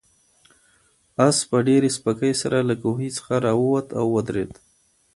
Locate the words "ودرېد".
4.15-4.51